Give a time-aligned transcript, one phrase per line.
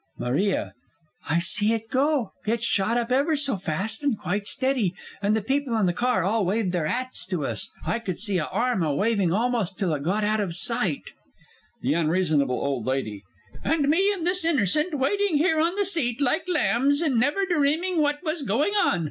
[0.17, 0.73] MARIA.
[1.29, 5.43] I see it go it shot up ever so fast and quite steady, and the
[5.43, 7.69] people in the car all waved their 'ats to us.
[7.85, 11.03] I could see a arm a waving almost till it got out of sight.
[11.83, 11.97] THE U.
[11.97, 12.81] O.
[13.61, 13.73] L.
[13.73, 18.01] And me and this innercent waiting here on the seat like lambs, and never dreaming
[18.01, 18.99] what was goin' on!